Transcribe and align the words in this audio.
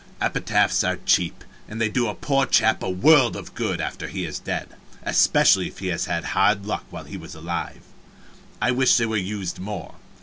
Epitaphs 0.19 0.83
are 0.83 0.97
cheap, 1.05 1.43
and 1.69 1.79
they 1.79 1.87
do 1.87 2.07
a 2.07 2.15
poor 2.15 2.47
chap 2.47 2.81
a 2.81 2.89
world 2.89 3.35
of 3.35 3.53
good 3.53 3.79
after 3.79 4.07
he 4.07 4.25
is 4.25 4.39
dead, 4.39 4.69
especially 5.03 5.67
if 5.67 5.77
he 5.77 5.89
had 5.89 6.09
hard 6.23 6.65
luck 6.65 6.85
while 6.89 7.03
he 7.03 7.17
was 7.17 7.35
alive. 7.35 7.83
I 8.59 8.71
wish 8.71 8.97
they 8.97 9.05
were 9.05 9.15
used 9.15 9.59
more. 9.59 9.93